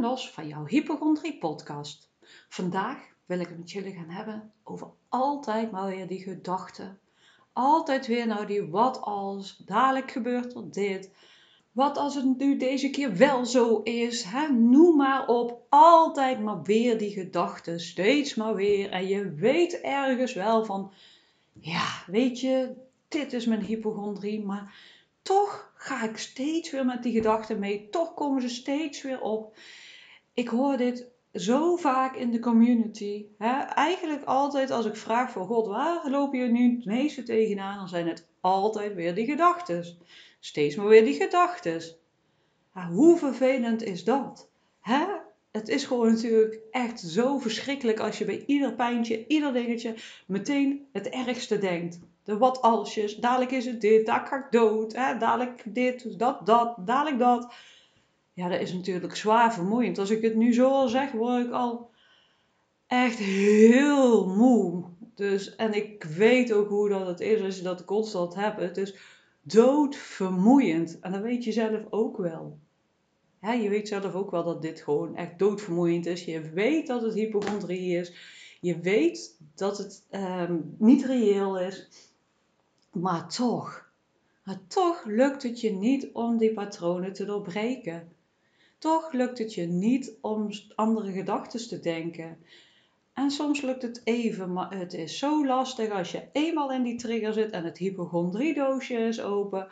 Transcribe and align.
Los 0.00 0.30
van 0.30 0.46
jouw 0.46 0.66
hypochondrie 0.66 1.38
podcast. 1.38 2.10
Vandaag 2.48 2.98
wil 3.26 3.40
ik 3.40 3.48
het 3.48 3.58
met 3.58 3.70
jullie 3.70 3.94
gaan 3.94 4.08
hebben 4.08 4.52
over 4.64 4.88
altijd 5.08 5.70
maar 5.70 5.86
weer 5.86 6.06
die 6.06 6.20
gedachten. 6.20 6.98
Altijd 7.52 8.06
weer 8.06 8.26
nou 8.26 8.46
die 8.46 8.62
wat 8.62 9.00
als, 9.00 9.62
dadelijk 9.66 10.10
gebeurt 10.10 10.54
er 10.54 10.70
dit. 10.70 11.10
Wat 11.72 11.96
als 11.98 12.14
het 12.14 12.38
nu 12.38 12.56
deze 12.56 12.90
keer 12.90 13.16
wel 13.16 13.46
zo 13.46 13.80
is? 13.82 14.22
Hè? 14.22 14.48
Noem 14.48 14.96
maar 14.96 15.26
op. 15.26 15.62
Altijd 15.68 16.40
maar 16.40 16.62
weer 16.62 16.98
die 16.98 17.10
gedachten. 17.10 17.80
Steeds 17.80 18.34
maar 18.34 18.54
weer. 18.54 18.90
En 18.90 19.06
je 19.06 19.34
weet 19.34 19.80
ergens 19.80 20.32
wel 20.32 20.64
van, 20.64 20.92
ja, 21.52 22.02
weet 22.06 22.40
je, 22.40 22.74
dit 23.08 23.32
is 23.32 23.46
mijn 23.46 23.62
hypochondrie, 23.62 24.44
maar 24.44 24.74
toch 25.22 25.72
ga 25.74 26.04
ik 26.04 26.16
steeds 26.16 26.70
weer 26.70 26.84
met 26.84 27.02
die 27.02 27.12
gedachten 27.12 27.58
mee. 27.58 27.88
Toch 27.88 28.14
komen 28.14 28.42
ze 28.42 28.48
steeds 28.48 29.02
weer 29.02 29.20
op. 29.20 29.56
Ik 30.34 30.48
hoor 30.48 30.76
dit 30.76 31.08
zo 31.32 31.76
vaak 31.76 32.16
in 32.16 32.30
de 32.30 32.38
community. 32.38 33.26
Hè? 33.38 33.60
Eigenlijk 33.60 34.24
altijd 34.24 34.70
als 34.70 34.86
ik 34.86 34.96
vraag 34.96 35.30
voor 35.30 35.46
God, 35.46 35.66
waar 35.66 36.10
loop 36.10 36.34
je 36.34 36.44
nu 36.44 36.76
het 36.76 36.84
meeste 36.84 37.22
tegenaan? 37.22 37.76
Dan 37.76 37.88
zijn 37.88 38.08
het 38.08 38.28
altijd 38.40 38.94
weer 38.94 39.14
die 39.14 39.26
gedachten. 39.26 39.84
Steeds 40.40 40.76
maar 40.76 40.86
weer 40.86 41.04
die 41.04 41.14
gedachten. 41.14 41.82
hoe 42.90 43.18
vervelend 43.18 43.82
is 43.82 44.04
dat? 44.04 44.50
Hè? 44.80 45.06
Het 45.50 45.68
is 45.68 45.84
gewoon 45.84 46.12
natuurlijk 46.12 46.60
echt 46.70 47.00
zo 47.00 47.38
verschrikkelijk 47.38 48.00
als 48.00 48.18
je 48.18 48.24
bij 48.24 48.44
ieder 48.46 48.74
pijntje, 48.74 49.26
ieder 49.26 49.52
dingetje 49.52 49.94
meteen 50.26 50.86
het 50.92 51.08
ergste 51.08 51.58
denkt 51.58 51.98
de 52.24 52.38
wat 52.38 52.62
alsjes. 52.62 53.16
Dadelijk 53.16 53.50
is 53.50 53.66
het 53.66 53.80
dit, 53.80 54.06
daar 54.06 54.26
ga 54.26 54.36
ik 54.36 54.46
dood. 54.50 54.92
Hè? 54.92 55.16
Dadelijk 55.16 55.62
dit, 55.74 56.18
dat, 56.18 56.46
dat, 56.46 56.74
dadelijk 56.78 57.18
dat. 57.18 57.54
Ja, 58.40 58.48
dat 58.48 58.60
is 58.60 58.72
natuurlijk 58.72 59.16
zwaar 59.16 59.54
vermoeiend. 59.54 59.98
Als 59.98 60.10
ik 60.10 60.22
het 60.22 60.34
nu 60.34 60.52
zo 60.52 60.68
al 60.68 60.88
zeg, 60.88 61.12
word 61.12 61.46
ik 61.46 61.52
al 61.52 61.90
echt 62.86 63.18
heel 63.18 64.26
moe. 64.28 64.84
Dus, 65.14 65.56
en 65.56 65.74
ik 65.74 66.04
weet 66.04 66.52
ook 66.52 66.68
hoe 66.68 66.88
dat 66.88 67.06
het 67.06 67.20
is 67.20 67.42
als 67.42 67.56
je 67.56 67.62
dat 67.62 67.84
constant 67.84 68.34
hebt. 68.34 68.60
Het 68.60 68.76
is 68.76 68.96
doodvermoeiend. 69.42 71.00
En 71.00 71.12
dat 71.12 71.20
weet 71.20 71.44
je 71.44 71.52
zelf 71.52 71.80
ook 71.90 72.16
wel. 72.16 72.58
Ja, 73.40 73.52
je 73.52 73.68
weet 73.68 73.88
zelf 73.88 74.14
ook 74.14 74.30
wel 74.30 74.44
dat 74.44 74.62
dit 74.62 74.80
gewoon 74.80 75.16
echt 75.16 75.38
doodvermoeiend 75.38 76.06
is. 76.06 76.24
Je 76.24 76.40
weet 76.40 76.86
dat 76.86 77.02
het 77.02 77.14
hypochondrie 77.14 77.96
is. 77.96 78.12
Je 78.60 78.78
weet 78.78 79.40
dat 79.54 79.78
het 79.78 80.06
ehm, 80.10 80.56
niet 80.78 81.04
reëel 81.04 81.58
is. 81.58 81.88
Maar 82.92 83.28
toch, 83.28 83.90
maar 84.44 84.60
toch 84.66 85.04
lukt 85.04 85.42
het 85.42 85.60
je 85.60 85.72
niet 85.72 86.08
om 86.12 86.38
die 86.38 86.52
patronen 86.52 87.12
te 87.12 87.24
doorbreken. 87.24 88.18
Toch 88.80 89.12
lukt 89.12 89.38
het 89.38 89.54
je 89.54 89.66
niet 89.66 90.16
om 90.20 90.48
andere 90.74 91.12
gedachten 91.12 91.68
te 91.68 91.80
denken. 91.80 92.38
En 93.12 93.30
soms 93.30 93.60
lukt 93.60 93.82
het 93.82 94.00
even, 94.04 94.52
maar 94.52 94.78
het 94.78 94.94
is 94.94 95.18
zo 95.18 95.46
lastig 95.46 95.90
als 95.90 96.12
je 96.12 96.28
eenmaal 96.32 96.72
in 96.72 96.82
die 96.82 96.98
trigger 96.98 97.32
zit 97.32 97.50
en 97.50 97.64
het 97.64 97.78
hypochondriedoosje 97.78 98.94
is 98.94 99.20
open, 99.20 99.68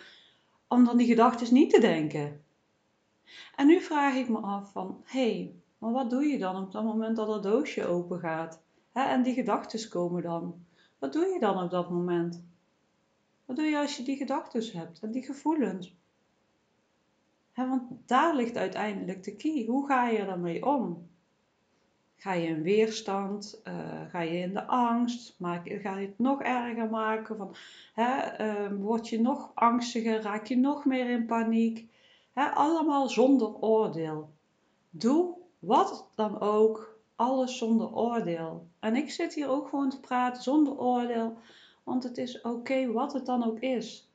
om 0.66 0.84
dan 0.84 0.96
die 0.96 1.06
gedachten 1.06 1.54
niet 1.54 1.70
te 1.70 1.80
denken. 1.80 2.44
En 3.56 3.66
nu 3.66 3.80
vraag 3.80 4.14
ik 4.14 4.28
me 4.28 4.38
af 4.38 4.72
van, 4.72 5.02
hé, 5.04 5.32
hey, 5.32 5.54
maar 5.78 5.92
wat 5.92 6.10
doe 6.10 6.24
je 6.24 6.38
dan 6.38 6.62
op 6.62 6.72
dat 6.72 6.84
moment 6.84 7.16
dat 7.16 7.26
dat 7.26 7.42
doosje 7.42 7.86
open 7.86 8.18
gaat? 8.18 8.62
en 8.92 9.22
die 9.22 9.34
gedachten 9.34 9.88
komen 9.88 10.22
dan. 10.22 10.64
Wat 10.98 11.12
doe 11.12 11.26
je 11.26 11.40
dan 11.40 11.62
op 11.62 11.70
dat 11.70 11.90
moment? 11.90 12.42
Wat 13.44 13.56
doe 13.56 13.64
je 13.64 13.78
als 13.78 13.96
je 13.96 14.02
die 14.02 14.16
gedachten 14.16 14.78
hebt 14.78 15.00
en 15.00 15.10
die 15.10 15.22
gevoelens? 15.22 15.96
Want 17.66 17.82
daar 18.06 18.34
ligt 18.34 18.56
uiteindelijk 18.56 19.22
de 19.22 19.36
key. 19.36 19.64
Hoe 19.66 19.86
ga 19.86 20.08
je 20.08 20.18
ermee 20.18 20.66
om? 20.66 21.08
Ga 22.16 22.32
je 22.32 22.46
in 22.46 22.62
weerstand? 22.62 23.60
Uh, 23.64 23.74
ga 24.08 24.20
je 24.20 24.38
in 24.38 24.52
de 24.52 24.66
angst? 24.66 25.34
Maak, 25.38 25.68
ga 25.68 25.98
je 25.98 26.06
het 26.06 26.18
nog 26.18 26.42
erger 26.42 26.90
maken? 26.90 27.36
Van, 27.36 27.54
uh, 27.96 28.72
word 28.78 29.08
je 29.08 29.20
nog 29.20 29.50
angstiger? 29.54 30.22
Raak 30.22 30.46
je 30.46 30.56
nog 30.56 30.84
meer 30.84 31.10
in 31.10 31.26
paniek? 31.26 31.90
Hè, 32.32 32.44
allemaal 32.48 33.08
zonder 33.08 33.54
oordeel. 33.54 34.30
Doe 34.90 35.34
wat 35.58 36.08
dan 36.14 36.40
ook, 36.40 36.98
alles 37.16 37.58
zonder 37.58 37.94
oordeel. 37.94 38.66
En 38.80 38.96
ik 38.96 39.10
zit 39.10 39.34
hier 39.34 39.48
ook 39.48 39.68
gewoon 39.68 39.90
te 39.90 40.00
praten 40.00 40.42
zonder 40.42 40.78
oordeel, 40.78 41.38
want 41.84 42.02
het 42.02 42.18
is 42.18 42.40
oké 42.40 42.92
wat 42.92 43.12
het 43.12 43.26
dan 43.26 43.44
ook 43.44 43.60
is. 43.60 44.10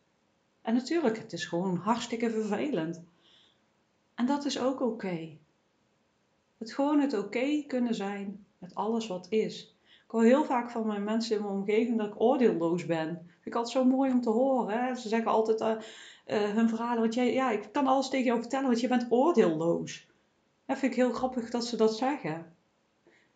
En 0.61 0.73
natuurlijk, 0.73 1.17
het 1.17 1.33
is 1.33 1.45
gewoon 1.45 1.75
hartstikke 1.75 2.29
vervelend. 2.29 3.03
En 4.15 4.25
dat 4.25 4.45
is 4.45 4.59
ook 4.59 4.81
oké. 4.81 5.37
Het 6.57 6.73
gewoon 6.73 6.99
het 6.99 7.17
oké 7.17 7.63
kunnen 7.67 7.95
zijn 7.95 8.45
met 8.57 8.75
alles 8.75 9.07
wat 9.07 9.27
is. 9.29 9.77
Ik 9.83 10.19
hoor 10.19 10.23
heel 10.23 10.45
vaak 10.45 10.69
van 10.69 10.87
mijn 10.87 11.03
mensen 11.03 11.35
in 11.35 11.41
mijn 11.41 11.53
omgeving 11.53 11.97
dat 11.97 12.07
ik 12.07 12.21
oordeelloos 12.21 12.85
ben. 12.85 13.07
Vind 13.07 13.45
ik 13.45 13.55
altijd 13.55 13.73
zo 13.73 13.85
mooi 13.85 14.11
om 14.11 14.21
te 14.21 14.29
horen. 14.29 14.77
Hè? 14.77 14.95
Ze 14.95 15.07
zeggen 15.07 15.31
altijd 15.31 15.61
uh, 15.61 15.69
uh, 16.27 16.53
hun 16.53 16.69
verhalen, 16.69 17.01
want 17.01 17.13
jij, 17.13 17.33
ja, 17.33 17.51
ik 17.51 17.69
kan 17.71 17.87
alles 17.87 18.09
tegen 18.09 18.25
jou 18.25 18.39
vertellen, 18.39 18.67
want 18.67 18.79
je 18.79 18.87
bent 18.87 19.05
oordeelloos. 19.09 20.07
Dat 20.65 20.77
vind 20.77 20.91
ik 20.91 20.97
heel 20.97 21.13
grappig 21.13 21.49
dat 21.49 21.65
ze 21.65 21.75
dat 21.75 21.97
zeggen. 21.97 22.55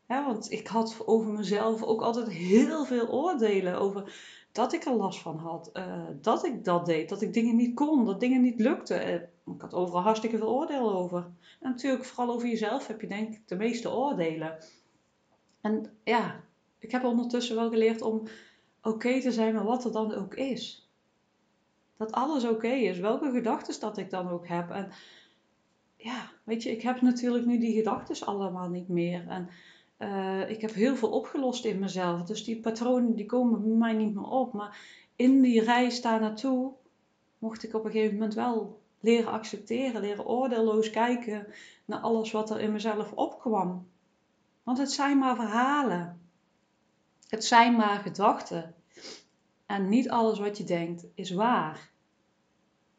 Want 0.08 0.52
ik 0.52 0.68
had 0.68 0.98
over 1.06 1.32
mezelf 1.32 1.84
ook 1.84 2.02
altijd 2.02 2.30
heel 2.30 2.86
veel 2.86 3.08
oordelen 3.08 3.80
over 3.80 4.14
dat 4.58 4.74
ik 4.74 4.86
er 4.86 4.96
last 4.96 5.20
van 5.20 5.38
had. 5.38 5.70
Uh, 5.74 6.04
dat 6.22 6.46
ik 6.46 6.64
dat 6.64 6.86
deed, 6.86 7.10
dat 7.10 7.22
ik 7.22 7.34
dingen 7.34 7.56
niet 7.56 7.76
kon, 7.76 8.06
dat 8.06 8.20
dingen 8.20 8.42
niet 8.42 8.60
lukten. 8.60 9.08
Uh, 9.08 9.14
ik 9.56 9.62
had 9.62 9.74
overal 9.74 10.02
hartstikke 10.02 10.38
veel 10.38 10.56
oordeel 10.56 10.94
over. 10.94 11.24
En 11.60 11.70
natuurlijk, 11.70 12.06
vooral 12.06 12.36
over 12.36 12.48
jezelf 12.48 12.88
heb 12.88 13.02
je 13.02 13.08
denk 13.08 13.34
ik 13.34 13.48
de 13.48 13.56
meeste 13.56 13.92
oordelen. 13.92 14.58
En 15.62 15.98
ja, 16.04 16.44
ik 16.80 16.92
heb 16.92 17.04
ondertussen 17.04 17.56
wel 17.56 17.70
geleerd 17.70 18.02
om 18.02 18.24
oké 18.82 19.22
te 19.22 19.32
zijn 19.32 19.54
met 19.54 19.64
wat 19.64 19.86
er 19.86 19.92
dan 19.92 20.14
ook 20.14 20.36
is. 20.36 20.90
Dat 21.98 22.12
alles 22.12 22.46
oké 22.46 22.72
is, 22.72 23.00
welke 23.00 23.32
gedachten 23.32 23.80
dat 23.80 23.98
ik 23.98 24.10
dan 24.10 24.30
ook 24.30 24.48
heb. 24.48 24.70
En 24.70 24.92
ja, 25.96 26.32
weet 26.44 26.64
je, 26.64 26.72
ik 26.72 26.82
heb 26.82 27.02
natuurlijk 27.02 27.46
nu 27.46 27.60
die 27.60 27.76
gedachten 27.76 28.28
allemaal 28.28 28.70
niet 28.70 28.88
meer. 28.88 29.28
En 29.28 29.50
uh, 30.00 30.50
ik 30.50 30.62
heb 30.62 30.74
heel 30.74 30.96
veel 30.96 31.10
opgelost 31.10 31.66
in 31.66 31.80
mezelf. 31.80 32.24
Dus 32.24 32.44
die 32.44 32.60
patronen 32.60 33.16
die 33.16 33.26
komen 33.26 33.62
bij 33.62 33.78
mij 33.78 33.94
niet 33.94 34.16
meer 34.16 34.30
op. 34.30 34.54
Maar 34.54 34.80
in 35.16 35.42
die 35.42 35.62
reis 35.62 36.02
daar 36.02 36.20
naartoe 36.20 36.72
mocht 37.38 37.64
ik 37.64 37.74
op 37.74 37.86
een 37.86 37.92
gegeven 37.92 38.14
moment 38.14 38.34
wel 38.34 38.82
leren 39.00 39.32
accepteren, 39.32 40.02
leren 40.02 40.26
oordeelloos 40.26 40.90
kijken 40.90 41.48
naar 41.86 42.00
alles 42.00 42.32
wat 42.32 42.50
er 42.50 42.60
in 42.60 42.72
mezelf 42.72 43.12
opkwam. 43.12 43.88
Want 44.64 44.78
het 44.78 44.92
zijn 44.92 45.18
maar 45.18 45.36
verhalen. 45.36 46.22
Het 47.28 47.46
zijn 47.46 47.76
maar 47.76 48.00
gedachten. 48.00 48.76
En 49.66 49.90
niet 49.90 50.10
alles 50.10 50.40
wat 50.40 50.58
je 50.58 50.64
denkt 50.64 51.06
is 51.14 51.32
waar. 51.32 51.90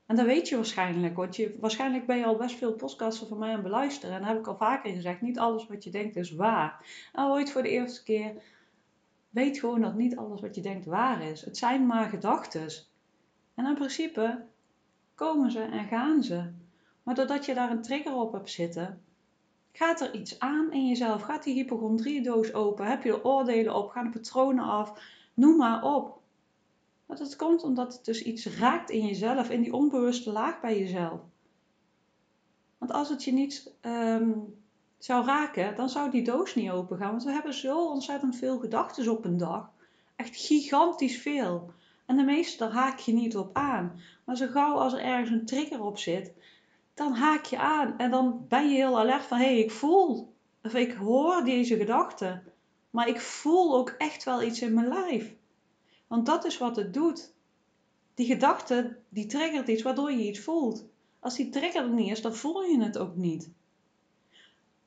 En 0.08 0.16
dat 0.16 0.26
weet 0.26 0.48
je 0.48 0.56
waarschijnlijk, 0.56 1.16
want 1.16 1.36
je, 1.36 1.56
waarschijnlijk 1.60 2.06
ben 2.06 2.16
je 2.16 2.24
al 2.24 2.36
best 2.36 2.56
veel 2.56 2.72
podcasten 2.72 3.28
van 3.28 3.38
mij 3.38 3.54
aan 3.54 3.62
beluisteren. 3.62 4.14
En 4.14 4.20
daar 4.20 4.30
heb 4.30 4.38
ik 4.38 4.46
al 4.46 4.56
vaker 4.56 4.92
gezegd, 4.92 5.20
niet 5.20 5.38
alles 5.38 5.66
wat 5.66 5.84
je 5.84 5.90
denkt 5.90 6.16
is 6.16 6.34
waar. 6.34 6.84
En 7.12 7.24
ooit 7.24 7.50
voor 7.50 7.62
de 7.62 7.68
eerste 7.68 8.02
keer, 8.02 8.42
weet 9.30 9.58
gewoon 9.58 9.80
dat 9.80 9.94
niet 9.94 10.16
alles 10.16 10.40
wat 10.40 10.54
je 10.54 10.60
denkt 10.60 10.86
waar 10.86 11.22
is. 11.22 11.44
Het 11.44 11.56
zijn 11.56 11.86
maar 11.86 12.08
gedachten. 12.08 12.68
En 13.54 13.66
in 13.66 13.74
principe 13.74 14.44
komen 15.14 15.50
ze 15.50 15.60
en 15.60 15.86
gaan 15.86 16.22
ze. 16.22 16.50
Maar 17.02 17.14
doordat 17.14 17.46
je 17.46 17.54
daar 17.54 17.70
een 17.70 17.82
trigger 17.82 18.14
op 18.14 18.32
hebt 18.32 18.50
zitten, 18.50 19.02
gaat 19.72 20.00
er 20.00 20.14
iets 20.14 20.38
aan 20.38 20.72
in 20.72 20.86
jezelf. 20.86 21.22
Gaat 21.22 21.44
die 21.44 21.54
hypochondriedoos 21.54 22.54
open? 22.54 22.86
Heb 22.86 23.02
je 23.02 23.24
oordelen 23.24 23.74
op? 23.74 23.90
Gaan 23.90 24.04
de 24.04 24.18
patronen 24.18 24.64
af? 24.64 25.00
Noem 25.34 25.56
maar 25.56 25.82
op. 25.82 26.20
Maar 27.08 27.16
dat 27.16 27.36
komt 27.36 27.62
omdat 27.62 27.92
het 27.92 28.04
dus 28.04 28.22
iets 28.22 28.46
raakt 28.46 28.90
in 28.90 29.06
jezelf, 29.06 29.50
in 29.50 29.62
die 29.62 29.72
onbewuste 29.72 30.32
laag 30.32 30.60
bij 30.60 30.78
jezelf. 30.78 31.20
Want 32.78 32.92
als 32.92 33.08
het 33.08 33.24
je 33.24 33.32
niet 33.32 33.72
ehm, 33.80 34.30
zou 34.98 35.26
raken, 35.26 35.76
dan 35.76 35.88
zou 35.88 36.10
die 36.10 36.22
doos 36.22 36.54
niet 36.54 36.70
open 36.70 36.98
gaan. 36.98 37.10
Want 37.10 37.24
we 37.24 37.30
hebben 37.30 37.54
zo 37.54 37.88
ontzettend 37.88 38.36
veel 38.36 38.58
gedachten 38.58 39.10
op 39.10 39.24
een 39.24 39.36
dag. 39.36 39.70
Echt 40.16 40.36
gigantisch 40.36 41.18
veel. 41.18 41.72
En 42.06 42.16
de 42.16 42.22
meeste 42.22 42.58
daar 42.58 42.72
haak 42.72 42.98
je 42.98 43.12
niet 43.12 43.36
op 43.36 43.56
aan. 43.56 44.00
Maar 44.24 44.36
zo 44.36 44.46
gauw 44.46 44.74
als 44.74 44.92
er 44.92 45.00
ergens 45.00 45.30
een 45.30 45.46
trigger 45.46 45.82
op 45.82 45.98
zit, 45.98 46.32
dan 46.94 47.12
haak 47.12 47.44
je 47.44 47.58
aan. 47.58 47.98
En 47.98 48.10
dan 48.10 48.44
ben 48.48 48.68
je 48.68 48.74
heel 48.74 48.98
alert 48.98 49.24
van, 49.24 49.38
hé, 49.38 49.44
hey, 49.44 49.58
ik 49.58 49.70
voel, 49.70 50.34
of 50.62 50.74
ik 50.74 50.92
hoor 50.92 51.44
deze 51.44 51.76
gedachten. 51.76 52.52
Maar 52.90 53.08
ik 53.08 53.20
voel 53.20 53.76
ook 53.76 53.94
echt 53.98 54.24
wel 54.24 54.42
iets 54.42 54.62
in 54.62 54.74
mijn 54.74 54.88
lijf. 54.88 55.36
Want 56.08 56.26
dat 56.26 56.44
is 56.44 56.58
wat 56.58 56.76
het 56.76 56.94
doet. 56.94 57.32
Die 58.14 58.26
gedachte, 58.26 58.96
die 59.08 59.26
triggert 59.26 59.68
iets 59.68 59.82
waardoor 59.82 60.12
je 60.12 60.28
iets 60.28 60.40
voelt. 60.40 60.84
Als 61.20 61.36
die 61.36 61.48
trigger 61.48 61.82
er 61.82 61.90
niet 61.90 62.10
is, 62.10 62.22
dan 62.22 62.34
voel 62.34 62.62
je 62.62 62.82
het 62.82 62.98
ook 62.98 63.16
niet. 63.16 63.50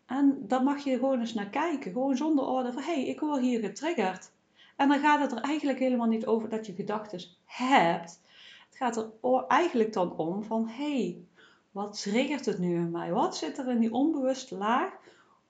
En 0.05 0.43
dan 0.47 0.63
mag 0.63 0.83
je 0.83 0.97
gewoon 0.97 1.19
eens 1.19 1.33
naar 1.33 1.49
kijken. 1.49 1.91
Gewoon 1.91 2.17
zonder 2.17 2.45
orde 2.45 2.73
van, 2.73 2.81
hé, 2.81 2.93
hey, 2.93 3.05
ik 3.05 3.19
word 3.19 3.41
hier 3.41 3.59
getriggerd. 3.59 4.31
En 4.75 4.87
dan 4.87 4.99
gaat 4.99 5.19
het 5.19 5.31
er 5.31 5.41
eigenlijk 5.41 5.79
helemaal 5.79 6.07
niet 6.07 6.25
over 6.25 6.49
dat 6.49 6.65
je 6.65 6.73
gedachten 6.73 7.21
hebt. 7.45 8.21
Het 8.69 8.77
gaat 8.77 8.97
er 8.97 9.11
eigenlijk 9.47 9.93
dan 9.93 10.15
om 10.17 10.43
van, 10.43 10.67
hé, 10.67 10.93
hey, 10.93 11.25
Wat 11.71 12.01
triggert 12.01 12.45
het 12.45 12.59
nu 12.59 12.75
in 12.75 12.91
mij? 12.91 13.11
Wat 13.11 13.37
zit 13.37 13.57
er 13.57 13.69
in 13.69 13.79
die 13.79 13.93
onbewuste 13.93 14.57
laag 14.57 14.93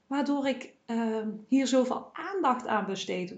waardoor 0.07 0.47
ik 0.47 0.73
uh, 0.87 1.17
hier 1.47 1.67
zoveel 1.67 2.09
aandacht 2.13 2.67
aan 2.67 2.85
besteed? 2.85 3.35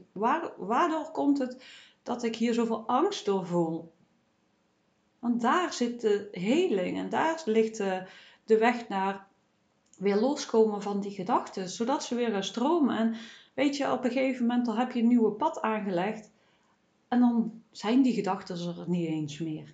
waardoor 0.57 1.11
komt 1.11 1.37
het 1.37 1.63
dat 2.03 2.23
ik 2.23 2.35
hier 2.35 2.53
zoveel 2.53 2.87
angst 2.87 3.25
door 3.25 3.45
voel? 3.45 3.91
Want 5.19 5.41
daar 5.41 5.73
zit 5.73 6.01
de 6.01 6.27
heling 6.31 6.97
en 6.97 7.09
daar 7.09 7.41
ligt 7.45 7.77
de, 7.77 8.07
de 8.45 8.57
weg 8.57 8.87
naar 8.87 9.27
weer 9.97 10.15
loskomen 10.15 10.81
van 10.81 10.99
die 10.99 11.11
gedachten, 11.11 11.69
zodat 11.69 12.03
ze 12.03 12.15
weer 12.15 12.31
gaan 12.31 12.43
stromen. 12.43 12.97
En 12.97 13.15
weet 13.53 13.77
je, 13.77 13.91
op 13.91 14.03
een 14.03 14.11
gegeven 14.11 14.45
moment 14.45 14.65
dan 14.65 14.77
heb 14.77 14.91
je 14.91 14.99
een 14.99 15.07
nieuwe 15.07 15.31
pad 15.31 15.61
aangelegd 15.61 16.31
en 17.07 17.19
dan 17.19 17.61
zijn 17.71 18.01
die 18.01 18.13
gedachten 18.13 18.77
er 18.77 18.89
niet 18.89 19.07
eens 19.07 19.39
meer. 19.39 19.73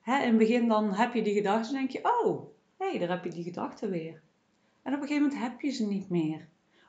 Hè, 0.00 0.18
in 0.18 0.28
het 0.28 0.38
begin 0.38 0.68
dan 0.68 0.92
heb 0.92 1.14
je 1.14 1.22
die 1.22 1.34
gedachten 1.34 1.74
en 1.74 1.80
denk 1.80 1.90
je, 1.90 2.22
oh, 2.24 2.46
hé, 2.76 2.88
hey, 2.90 2.98
daar 2.98 3.08
heb 3.08 3.24
je 3.24 3.30
die 3.30 3.44
gedachten 3.44 3.90
weer. 3.90 4.22
En 4.82 4.94
op 4.94 5.00
een 5.00 5.06
gegeven 5.06 5.28
moment 5.28 5.42
heb 5.42 5.60
je 5.60 5.70
ze 5.70 5.86
niet 5.86 6.08
meer. 6.08 6.48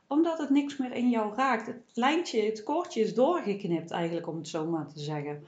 Omdat 0.10 0.38
het 0.38 0.50
niks 0.50 0.78
meer 0.78 0.92
in 0.92 1.10
jou 1.10 1.36
raakt. 1.36 1.66
Het 1.66 1.82
lijntje, 1.94 2.42
het 2.42 2.64
koordje 2.64 3.02
is 3.02 3.14
doorgeknipt 3.14 3.92
eigenlijk, 3.92 4.28
om 4.28 4.38
het 4.38 4.48
zo 4.48 4.66
maar 4.66 4.88
te 4.88 5.00
zeggen. 5.00 5.48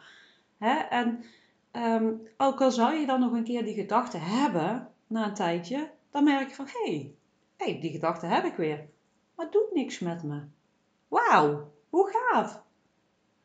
Hè? 0.57 0.73
En 0.73 1.23
um, 1.71 2.27
ook 2.37 2.61
al 2.61 2.71
zou 2.71 2.93
je 2.93 3.05
dan 3.05 3.19
nog 3.19 3.31
een 3.31 3.43
keer 3.43 3.63
die 3.63 3.73
gedachten 3.73 4.21
hebben, 4.21 4.89
na 5.07 5.27
een 5.27 5.33
tijdje, 5.33 5.91
dan 6.09 6.23
merk 6.23 6.49
je 6.49 6.55
van, 6.55 6.65
hé, 6.65 6.91
hey, 6.91 7.13
hey, 7.57 7.79
die 7.79 7.91
gedachte 7.91 8.25
heb 8.25 8.43
ik 8.43 8.55
weer. 8.55 8.89
Maar 9.35 9.45
het 9.45 9.53
doet 9.53 9.73
niks 9.73 9.99
met 9.99 10.23
me. 10.23 10.41
Wauw, 11.07 11.71
hoe 11.89 12.11
gaaf. 12.13 12.63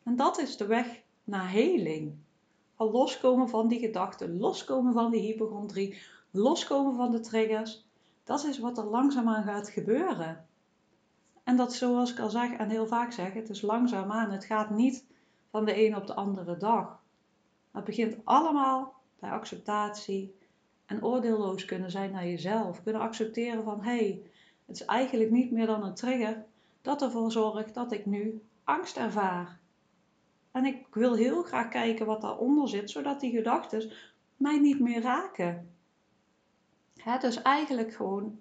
En 0.03 0.17
dat 0.17 0.39
is 0.39 0.57
de 0.57 0.67
weg 0.67 1.03
naar 1.25 1.51
heling. 1.51 2.15
Al 2.77 2.91
loskomen 2.91 3.49
van 3.49 3.69
die 3.69 3.79
gedachten, 3.79 4.39
loskomen 4.39 4.93
van 4.93 5.11
die 5.11 5.21
hypochondrie, 5.21 6.03
loskomen 6.31 6.97
van 6.97 7.11
de 7.11 7.21
triggers. 7.21 7.85
Dat 8.25 8.45
is 8.45 8.59
wat 8.59 8.79
er 8.79 8.85
langzaamaan 8.85 9.43
gaat 9.43 9.69
gebeuren. 9.69 10.46
En 11.47 11.57
dat 11.57 11.75
zoals 11.75 12.13
ik 12.13 12.19
al 12.19 12.31
zeg 12.31 12.53
en 12.53 12.69
heel 12.69 12.87
vaak 12.87 13.13
zeg, 13.13 13.33
het 13.33 13.49
is 13.49 13.63
langzaamaan. 13.63 14.31
Het 14.31 14.45
gaat 14.45 14.71
niet 14.71 15.05
van 15.51 15.65
de 15.65 15.87
een 15.87 15.97
op 15.97 16.07
de 16.07 16.15
andere 16.15 16.57
dag. 16.57 17.03
Het 17.73 17.85
begint 17.85 18.17
allemaal 18.25 18.95
bij 19.19 19.31
acceptatie, 19.31 20.35
en 20.87 21.05
oordeelloos 21.05 21.65
kunnen 21.65 21.91
zijn 21.91 22.11
naar 22.13 22.27
jezelf. 22.27 22.83
Kunnen 22.83 23.03
accepteren 23.03 23.65
van 23.65 23.83
hé, 23.83 23.97
hey, 23.97 24.23
het 24.65 24.77
is 24.77 24.85
eigenlijk 24.85 25.31
niet 25.31 25.51
meer 25.51 25.67
dan 25.67 25.83
een 25.83 25.95
trigger 25.95 26.45
dat 26.83 27.03
ervoor 27.03 27.33
zorgt 27.33 27.75
dat 27.75 27.93
ik 27.93 28.07
nu 28.07 28.43
angst 28.65 28.97
ervaar. 28.97 29.59
En 30.51 30.65
ik 30.65 30.87
wil 30.95 31.15
heel 31.15 31.43
graag 31.43 31.69
kijken 31.69 32.07
wat 32.07 32.21
daaronder 32.21 32.69
zit, 32.69 32.91
zodat 32.91 33.21
die 33.21 33.37
gedachten 33.37 33.93
mij 34.37 34.59
niet 34.59 34.81
meer 34.81 35.01
raken. 35.03 35.75
He, 36.97 37.19
dus 37.19 37.43
eigenlijk 37.43 37.95
gewoon 37.95 38.39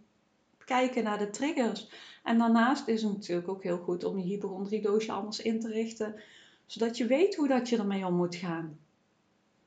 kijken 0.65 1.03
naar 1.03 1.17
de 1.17 1.29
triggers. 1.29 1.89
En 2.23 2.37
daarnaast 2.37 2.87
is 2.87 3.01
het 3.03 3.11
natuurlijk 3.11 3.47
ook 3.47 3.63
heel 3.63 3.77
goed 3.77 4.03
om 4.03 4.17
je 4.17 4.23
hypochondriedoosje 4.23 5.11
anders 5.11 5.41
in 5.41 5.59
te 5.59 5.67
richten, 5.67 6.21
zodat 6.65 6.97
je 6.97 7.05
weet 7.05 7.35
hoe 7.35 7.47
dat 7.47 7.69
je 7.69 7.77
ermee 7.77 8.05
om 8.05 8.15
moet 8.15 8.35
gaan. 8.35 8.79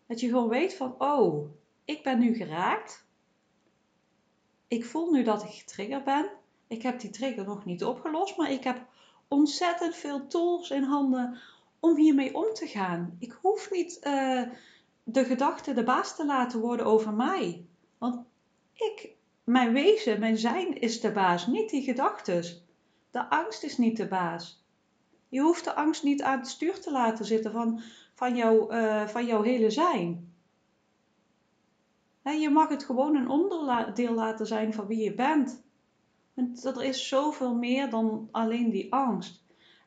Dat 0.06 0.20
je 0.20 0.28
gewoon 0.28 0.48
weet 0.48 0.74
van, 0.74 0.94
oh, 0.98 1.48
ik 1.84 2.02
ben 2.02 2.18
nu 2.18 2.34
geraakt. 2.34 3.06
Ik 4.68 4.84
voel 4.84 5.10
nu 5.10 5.22
dat 5.22 5.42
ik 5.42 5.50
getriggerd 5.50 6.04
ben. 6.04 6.30
Ik 6.66 6.82
heb 6.82 7.00
die 7.00 7.10
trigger 7.10 7.44
nog 7.44 7.64
niet 7.64 7.84
opgelost, 7.84 8.36
maar 8.36 8.50
ik 8.50 8.64
heb 8.64 8.86
ontzettend 9.28 9.94
veel 9.94 10.26
tools 10.26 10.70
in 10.70 10.82
handen 10.82 11.38
om 11.80 11.96
hiermee 11.96 12.34
om 12.34 12.54
te 12.54 12.66
gaan. 12.66 13.16
Ik 13.18 13.38
hoef 13.42 13.70
niet 13.70 14.00
uh, 14.02 14.42
de 15.02 15.24
gedachte 15.24 15.74
de 15.74 15.84
baas 15.84 16.16
te 16.16 16.26
laten 16.26 16.60
worden 16.60 16.86
over 16.86 17.12
mij. 17.12 17.66
Want 17.98 18.24
ik, 18.72 19.10
mijn 19.48 19.72
wezen, 19.72 20.20
mijn 20.20 20.38
zijn 20.38 20.80
is 20.80 21.00
de 21.00 21.12
baas, 21.12 21.46
niet 21.46 21.70
die 21.70 21.82
gedachtes. 21.82 22.62
De 23.10 23.30
angst 23.30 23.62
is 23.62 23.78
niet 23.78 23.96
de 23.96 24.08
baas. 24.08 24.66
Je 25.28 25.40
hoeft 25.40 25.64
de 25.64 25.74
angst 25.74 26.02
niet 26.02 26.22
aan 26.22 26.38
het 26.38 26.48
stuur 26.48 26.80
te 26.80 26.92
laten 26.92 27.24
zitten 27.24 27.52
van, 27.52 27.80
van, 28.14 28.36
jou, 28.36 28.74
uh, 28.74 29.06
van 29.06 29.26
jouw 29.26 29.42
hele 29.42 29.70
zijn 29.70 30.28
je 32.36 32.50
mag 32.50 32.68
het 32.68 32.84
gewoon 32.84 33.16
een 33.16 33.28
onderdeel 33.28 34.14
laten 34.14 34.46
zijn 34.46 34.74
van 34.74 34.86
wie 34.86 35.02
je 35.04 35.14
bent. 35.14 35.62
Want 36.34 36.64
er 36.64 36.82
is 36.82 37.08
zoveel 37.08 37.54
meer 37.54 37.90
dan 37.90 38.28
alleen 38.30 38.70
die 38.70 38.92
angst. 38.92 39.44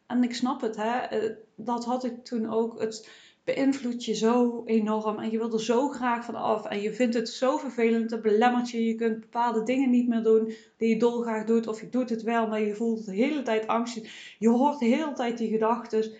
En 0.07 0.23
ik 0.23 0.35
snap 0.35 0.61
het, 0.61 0.75
hè? 0.75 0.97
Eh, 0.99 1.35
dat 1.55 1.85
had 1.85 2.03
ik 2.03 2.25
toen 2.25 2.49
ook. 2.49 2.79
Het 2.79 3.09
beïnvloedt 3.53 4.05
je 4.05 4.13
zo 4.13 4.63
enorm 4.65 5.19
en 5.19 5.31
je 5.31 5.37
wilt 5.37 5.53
er 5.53 5.61
zo 5.61 5.89
graag 5.89 6.25
van 6.25 6.35
af. 6.35 6.65
En 6.65 6.81
je 6.81 6.93
vindt 6.93 7.15
het 7.15 7.29
zo 7.29 7.57
vervelend, 7.57 8.11
het 8.11 8.21
belemmert 8.21 8.69
je. 8.69 8.85
Je 8.85 8.95
kunt 8.95 9.19
bepaalde 9.19 9.63
dingen 9.63 9.89
niet 9.89 10.07
meer 10.07 10.23
doen 10.23 10.53
die 10.77 10.89
je 10.89 10.97
dolgraag 10.97 11.45
doet. 11.45 11.67
Of 11.67 11.81
je 11.81 11.89
doet 11.89 12.09
het 12.09 12.21
wel, 12.21 12.47
maar 12.47 12.61
je 12.61 12.75
voelt 12.75 13.05
de 13.05 13.15
hele 13.15 13.41
tijd 13.41 13.67
angst. 13.67 14.07
Je 14.39 14.49
hoort 14.49 14.79
de 14.79 14.85
hele 14.85 15.13
tijd 15.13 15.37
die 15.37 15.49
gedachten. 15.49 16.11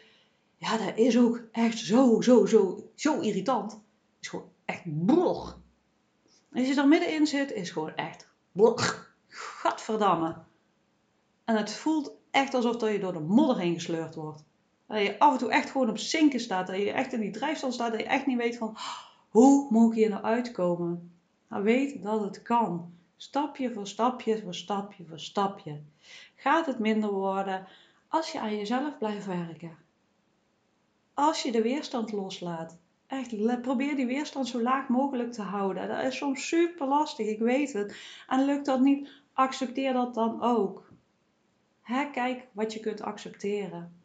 Ja, 0.58 0.78
dat 0.78 0.98
is 0.98 1.18
ook 1.18 1.42
echt 1.52 1.78
zo, 1.78 2.22
zo, 2.22 2.46
zo, 2.46 2.90
zo 2.96 3.20
irritant. 3.20 3.72
Het 3.72 3.82
is 4.22 4.28
gewoon 4.28 4.50
echt 4.66 4.84
brrr. 5.06 5.56
Als 6.54 6.68
je 6.68 6.76
er 6.76 6.88
middenin 6.88 7.28
zit, 7.28 7.52
is 7.52 7.70
gewoon 7.70 7.96
echt. 7.96 8.30
Gadverdamme. 9.28 10.36
En 11.46 11.56
het 11.56 11.72
voelt 11.72 12.12
echt 12.32 12.54
alsof 12.54 12.78
dat 12.78 12.92
je 12.92 13.00
door 13.00 13.14
de 13.14 13.20
modder 13.20 13.58
heen 13.60 13.74
gesleurd 13.74 14.16
wordt. 14.16 14.44
Dat 14.92 15.02
je 15.02 15.20
af 15.20 15.32
en 15.32 15.38
toe 15.38 15.52
echt 15.52 15.70
gewoon 15.70 15.90
op 15.90 15.98
zinken 15.98 16.40
staat. 16.40 16.68
Dat 16.68 16.76
je 16.76 16.92
echt 16.92 17.14
in 17.14 17.20
die 17.20 17.32
drijfstand 17.32 17.74
staat. 17.74 17.92
Dat 17.92 18.00
je 18.00 18.06
echt 18.06 18.26
niet 18.26 18.38
weet 18.38 18.58
van 18.58 18.78
hoe 19.30 19.68
moet 19.70 19.92
ik 19.92 19.98
hier 19.98 20.10
nou 20.10 20.24
uitkomen. 20.24 21.12
Maar 21.48 21.64
weet 21.64 22.04
dat 22.04 22.22
het 22.22 22.42
kan. 22.42 22.94
Stapje 23.18 23.74
voor 23.74 23.88
stapje 23.88 24.42
voor 24.42 24.56
stapje 24.56 25.06
voor 25.06 25.20
stapje. 25.20 25.82
Gaat 26.36 26.66
het 26.66 26.80
minder 26.80 27.12
worden 27.12 27.68
als 28.08 28.32
je 28.32 28.40
aan 28.40 28.56
jezelf 28.56 28.98
blijft 28.98 29.26
werken. 29.26 29.78
Als 31.14 31.42
je 31.42 31.52
de 31.52 31.62
weerstand 31.62 32.12
loslaat 32.12 32.78
echt, 33.08 33.62
probeer 33.62 33.96
die 33.96 34.06
weerstand 34.06 34.48
zo 34.48 34.62
laag 34.62 34.88
mogelijk 34.88 35.32
te 35.32 35.42
houden. 35.42 35.88
Dat 35.88 36.04
is 36.04 36.18
soms 36.18 36.48
super 36.48 36.88
lastig, 36.88 37.28
ik 37.28 37.40
weet 37.40 37.74
het. 37.74 37.96
En 38.28 38.46
lukt 38.46 38.66
dat 38.66 38.80
niet, 38.80 39.10
accepteer 39.34 39.94
dat 39.94 40.14
dan 40.14 40.42
ook. 40.42 40.92
Hè, 41.82 42.10
kijk 42.10 42.48
wat 42.52 42.74
je 42.74 42.80
kunt 42.80 43.02
accepteren. 43.02 44.01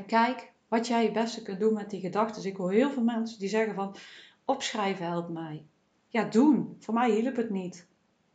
Kijk 0.00 0.52
wat 0.68 0.86
jij 0.86 1.02
het 1.02 1.12
beste 1.12 1.42
kunt 1.42 1.60
doen 1.60 1.74
met 1.74 1.90
die 1.90 2.00
gedachten. 2.00 2.44
Ik 2.44 2.56
hoor 2.56 2.72
heel 2.72 2.90
veel 2.90 3.02
mensen 3.02 3.38
die 3.38 3.48
zeggen 3.48 3.74
van, 3.74 3.96
opschrijven 4.44 5.06
helpt 5.06 5.28
mij. 5.28 5.64
Ja, 6.08 6.24
doen. 6.24 6.76
Voor 6.78 6.94
mij 6.94 7.10
hielp 7.10 7.36
het 7.36 7.50
niet. 7.50 7.86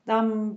Dan 0.04 0.56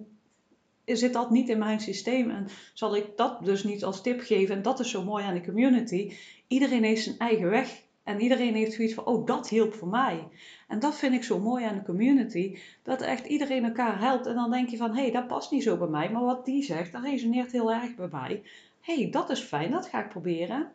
zit 0.84 1.12
dat 1.12 1.30
niet 1.30 1.48
in 1.48 1.58
mijn 1.58 1.80
systeem 1.80 2.30
en 2.30 2.46
zal 2.74 2.96
ik 2.96 3.16
dat 3.16 3.44
dus 3.44 3.64
niet 3.64 3.84
als 3.84 4.02
tip 4.02 4.20
geven. 4.20 4.56
En 4.56 4.62
dat 4.62 4.80
is 4.80 4.90
zo 4.90 5.04
mooi 5.04 5.24
aan 5.24 5.34
de 5.34 5.44
community. 5.44 6.12
Iedereen 6.46 6.84
heeft 6.84 7.02
zijn 7.02 7.18
eigen 7.18 7.50
weg 7.50 7.82
en 8.02 8.20
iedereen 8.20 8.54
heeft 8.54 8.72
zoiets 8.72 8.94
van, 8.94 9.04
oh, 9.04 9.26
dat 9.26 9.48
hielp 9.48 9.74
voor 9.74 9.88
mij. 9.88 10.28
En 10.68 10.78
dat 10.78 10.96
vind 10.96 11.14
ik 11.14 11.24
zo 11.24 11.38
mooi 11.38 11.64
aan 11.64 11.74
de 11.74 11.84
community, 11.84 12.58
dat 12.82 13.00
echt 13.00 13.26
iedereen 13.26 13.64
elkaar 13.64 14.00
helpt. 14.00 14.26
En 14.26 14.34
dan 14.34 14.50
denk 14.50 14.68
je 14.68 14.76
van, 14.76 14.94
hé, 14.94 15.02
hey, 15.02 15.10
dat 15.10 15.26
past 15.26 15.50
niet 15.50 15.62
zo 15.62 15.76
bij 15.76 15.88
mij, 15.88 16.10
maar 16.10 16.24
wat 16.24 16.44
die 16.44 16.62
zegt, 16.62 16.92
dat 16.92 17.02
resoneert 17.02 17.52
heel 17.52 17.72
erg 17.72 17.94
bij 17.94 18.08
mij. 18.10 18.42
Hé, 18.80 18.94
hey, 18.94 19.10
dat 19.10 19.30
is 19.30 19.40
fijn, 19.40 19.70
dat 19.70 19.86
ga 19.86 20.04
ik 20.04 20.08
proberen. 20.08 20.72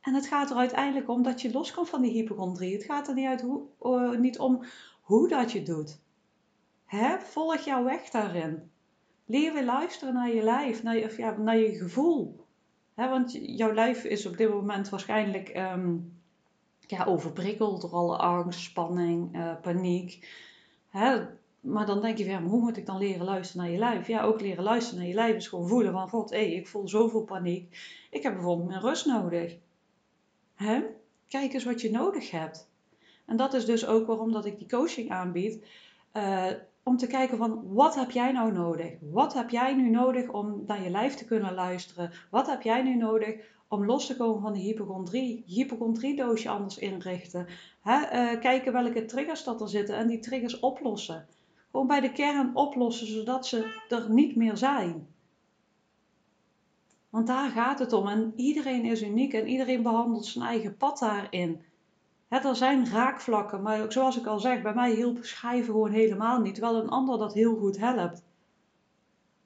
En 0.00 0.14
het 0.14 0.26
gaat 0.26 0.50
er 0.50 0.56
uiteindelijk 0.56 1.08
om 1.08 1.22
dat 1.22 1.40
je 1.40 1.52
loskomt 1.52 1.88
van 1.88 2.02
die 2.02 2.12
hypochondrie. 2.12 2.72
Het 2.72 2.84
gaat 2.84 3.08
er 3.08 3.14
niet, 3.14 3.26
uit 3.26 3.40
hoe, 3.40 3.62
uh, 3.82 4.18
niet 4.18 4.38
om 4.38 4.64
hoe 5.00 5.28
dat 5.28 5.52
je 5.52 5.62
doet. 5.62 6.00
Volg 7.18 7.60
jouw 7.60 7.84
weg 7.84 8.10
daarin. 8.10 8.70
Leer 9.24 9.52
weer 9.52 9.64
luisteren 9.64 10.14
naar 10.14 10.34
je 10.34 10.42
lijf, 10.42 10.82
naar 10.82 10.96
je, 10.96 11.14
ja, 11.16 11.36
naar 11.36 11.56
je 11.56 11.78
gevoel. 11.78 12.46
Hè? 12.94 13.08
Want 13.08 13.38
jouw 13.42 13.72
lijf 13.72 14.04
is 14.04 14.26
op 14.26 14.36
dit 14.36 14.50
moment 14.50 14.88
waarschijnlijk 14.88 15.56
um, 15.56 16.18
ja, 16.86 17.04
overprikkeld 17.04 17.80
door 17.80 17.90
alle 17.90 18.16
angst, 18.16 18.60
spanning, 18.60 19.36
uh, 19.36 19.60
paniek. 19.62 20.28
Hè? 20.88 21.26
Maar 21.60 21.86
dan 21.86 22.00
denk 22.00 22.18
je 22.18 22.24
ja, 22.24 22.42
hoe 22.42 22.60
moet 22.60 22.76
ik 22.76 22.86
dan 22.86 22.98
leren 22.98 23.24
luisteren 23.24 23.62
naar 23.62 23.72
je 23.72 23.78
lijf? 23.78 24.06
Ja, 24.06 24.22
ook 24.22 24.40
leren 24.40 24.64
luisteren 24.64 24.98
naar 24.98 25.08
je 25.08 25.14
lijf 25.14 25.36
is 25.36 25.48
gewoon 25.48 25.68
voelen 25.68 25.92
van, 25.92 26.08
god, 26.08 26.30
hé, 26.30 26.36
ik 26.36 26.66
voel 26.66 26.88
zoveel 26.88 27.22
paniek. 27.22 27.78
Ik 28.10 28.22
heb 28.22 28.34
bijvoorbeeld 28.34 28.68
mijn 28.68 28.80
rust 28.80 29.06
nodig. 29.06 29.56
Hè? 30.58 30.82
Kijk 31.28 31.52
eens 31.52 31.64
wat 31.64 31.80
je 31.80 31.90
nodig 31.90 32.30
hebt. 32.30 32.70
En 33.26 33.36
dat 33.36 33.54
is 33.54 33.64
dus 33.64 33.86
ook 33.86 34.06
waarom 34.06 34.32
dat 34.32 34.46
ik 34.46 34.58
die 34.58 34.68
coaching 34.68 35.10
aanbied. 35.10 35.66
Uh, 36.12 36.46
om 36.82 36.96
te 36.96 37.06
kijken 37.06 37.38
van, 37.38 37.62
wat 37.72 37.94
heb 37.94 38.10
jij 38.10 38.32
nou 38.32 38.52
nodig? 38.52 38.92
Wat 39.00 39.34
heb 39.34 39.50
jij 39.50 39.74
nu 39.74 39.90
nodig 39.90 40.28
om 40.28 40.62
naar 40.66 40.82
je 40.82 40.90
lijf 40.90 41.14
te 41.14 41.24
kunnen 41.24 41.54
luisteren? 41.54 42.12
Wat 42.30 42.46
heb 42.46 42.62
jij 42.62 42.82
nu 42.82 42.94
nodig 42.94 43.34
om 43.68 43.84
los 43.84 44.06
te 44.06 44.16
komen 44.16 44.40
van 44.40 44.52
die 44.52 44.62
hypochondrie, 44.62 45.42
hypochondriedoosje 45.46 46.48
anders 46.48 46.78
inrichten. 46.78 47.46
Hè? 47.80 48.32
Uh, 48.32 48.40
kijken 48.40 48.72
welke 48.72 49.04
triggers 49.04 49.44
dat 49.44 49.60
er 49.60 49.68
zitten 49.68 49.96
en 49.96 50.06
die 50.06 50.18
triggers 50.18 50.58
oplossen. 50.58 51.26
Gewoon 51.70 51.86
bij 51.86 52.00
de 52.00 52.12
kern 52.12 52.56
oplossen, 52.56 53.06
zodat 53.06 53.46
ze 53.46 53.84
er 53.88 54.10
niet 54.10 54.36
meer 54.36 54.56
zijn. 54.56 55.06
Want 57.10 57.26
daar 57.26 57.50
gaat 57.50 57.78
het 57.78 57.92
om. 57.92 58.08
En 58.08 58.32
iedereen 58.36 58.84
is 58.84 59.02
uniek 59.02 59.32
en 59.32 59.46
iedereen 59.46 59.82
behandelt 59.82 60.26
zijn 60.26 60.44
eigen 60.44 60.76
pad 60.76 60.98
daarin. 60.98 61.62
er 62.28 62.56
zijn 62.56 62.90
raakvlakken, 62.90 63.62
maar 63.62 63.92
zoals 63.92 64.18
ik 64.18 64.26
al 64.26 64.38
zeg, 64.40 64.62
bij 64.62 64.74
mij 64.74 64.94
hielp 64.94 65.24
schrijven 65.24 65.72
gewoon 65.72 65.90
helemaal 65.90 66.40
niet, 66.40 66.54
terwijl 66.54 66.82
een 66.82 66.88
ander 66.88 67.18
dat 67.18 67.34
heel 67.34 67.56
goed 67.56 67.78
helpt. 67.78 68.24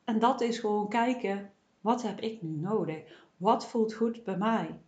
En 0.04 0.19
dat 0.19 0.40
is 0.40 0.59
gewoon 0.59 0.88
kijken, 0.88 1.50
wat 1.81 2.02
heb 2.02 2.21
ik 2.21 2.42
nu 2.42 2.57
nodig? 2.57 3.26
Wat 3.37 3.66
voelt 3.66 3.95
goed 3.95 4.25
bij 4.25 4.37
mij? 4.37 4.81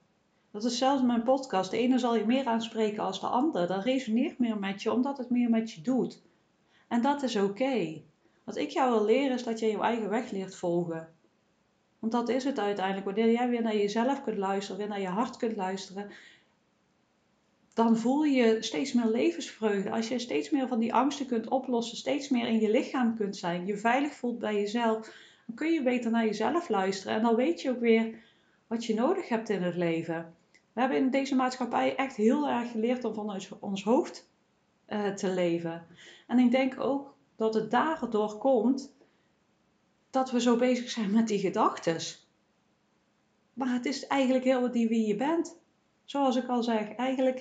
Dat 0.50 0.64
is 0.64 0.78
zelfs 0.78 1.02
mijn 1.02 1.22
podcast. 1.22 1.70
De 1.70 1.78
ene 1.78 1.98
zal 1.98 2.16
je 2.16 2.26
meer 2.26 2.46
aanspreken 2.46 3.02
als 3.02 3.20
de 3.20 3.26
ander. 3.26 3.66
Dat 3.66 3.84
resoneert 3.84 4.38
meer 4.38 4.58
met 4.58 4.82
je, 4.82 4.92
omdat 4.92 5.18
het 5.18 5.30
meer 5.30 5.50
met 5.50 5.72
je 5.72 5.80
doet. 5.80 6.22
En 6.88 7.02
dat 7.02 7.22
is 7.22 7.36
oké. 7.36 8.02
Wat 8.44 8.56
ik 8.56 8.70
jou 8.70 8.90
wil 8.90 9.04
leren 9.04 9.34
is 9.34 9.44
dat 9.44 9.58
je 9.58 9.66
je 9.66 9.78
eigen 9.78 10.08
weg 10.08 10.30
leert 10.30 10.56
volgen. 10.56 11.13
Want 12.04 12.26
dat 12.26 12.36
is 12.36 12.44
het 12.44 12.58
uiteindelijk. 12.58 13.04
Wanneer 13.04 13.30
jij 13.30 13.48
weer 13.48 13.62
naar 13.62 13.76
jezelf 13.76 14.22
kunt 14.22 14.36
luisteren, 14.36 14.78
weer 14.78 14.88
naar 14.88 15.00
je 15.00 15.06
hart 15.06 15.36
kunt 15.36 15.56
luisteren, 15.56 16.10
dan 17.74 17.96
voel 17.96 18.24
je 18.24 18.56
steeds 18.60 18.92
meer 18.92 19.06
levensvreugde. 19.06 19.90
Als 19.90 20.08
je 20.08 20.18
steeds 20.18 20.50
meer 20.50 20.68
van 20.68 20.78
die 20.78 20.94
angsten 20.94 21.26
kunt 21.26 21.48
oplossen, 21.48 21.96
steeds 21.96 22.28
meer 22.28 22.46
in 22.46 22.60
je 22.60 22.70
lichaam 22.70 23.16
kunt 23.16 23.36
zijn, 23.36 23.66
je 23.66 23.76
veilig 23.76 24.12
voelt 24.12 24.38
bij 24.38 24.54
jezelf, 24.54 24.98
dan 25.46 25.56
kun 25.56 25.72
je 25.72 25.82
beter 25.82 26.10
naar 26.10 26.24
jezelf 26.24 26.68
luisteren. 26.68 27.16
En 27.16 27.22
dan 27.22 27.36
weet 27.36 27.60
je 27.60 27.70
ook 27.70 27.80
weer 27.80 28.14
wat 28.66 28.84
je 28.84 28.94
nodig 28.94 29.28
hebt 29.28 29.48
in 29.48 29.62
het 29.62 29.76
leven. 29.76 30.34
We 30.72 30.80
hebben 30.80 30.98
in 30.98 31.10
deze 31.10 31.34
maatschappij 31.34 31.96
echt 31.96 32.16
heel 32.16 32.48
erg 32.48 32.70
geleerd 32.70 33.04
om 33.04 33.14
vanuit 33.14 33.48
ons 33.60 33.84
hoofd 33.84 34.28
uh, 34.88 35.08
te 35.08 35.28
leven. 35.28 35.86
En 36.26 36.38
ik 36.38 36.50
denk 36.50 36.80
ook 36.80 37.14
dat 37.36 37.54
het 37.54 37.70
daardoor 37.70 38.38
komt 38.38 38.92
dat 40.14 40.30
we 40.30 40.40
zo 40.40 40.56
bezig 40.56 40.90
zijn 40.90 41.10
met 41.10 41.28
die 41.28 41.38
gedachten. 41.38 41.96
Maar 43.52 43.72
het 43.72 43.84
is 43.84 44.06
eigenlijk 44.06 44.44
heel 44.44 44.60
wat 44.60 44.72
die 44.72 44.88
wie 44.88 45.06
je 45.06 45.16
bent. 45.16 45.58
Zoals 46.04 46.36
ik 46.36 46.48
al 46.48 46.62
zeg, 46.62 46.94
eigenlijk, 46.94 47.38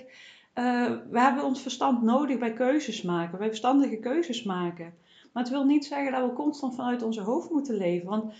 uh, 0.55 0.91
we 1.09 1.19
hebben 1.19 1.43
ons 1.43 1.61
verstand 1.61 2.01
nodig 2.01 2.37
bij 2.37 2.53
keuzes 2.53 3.01
maken, 3.01 3.37
bij 3.37 3.47
verstandige 3.47 3.97
keuzes 3.97 4.43
maken. 4.43 4.93
Maar 5.31 5.43
het 5.43 5.51
wil 5.51 5.65
niet 5.65 5.85
zeggen 5.85 6.11
dat 6.11 6.29
we 6.29 6.35
constant 6.35 6.75
vanuit 6.75 7.01
onze 7.01 7.21
hoofd 7.21 7.49
moeten 7.49 7.75
leven. 7.75 8.09
Want 8.09 8.33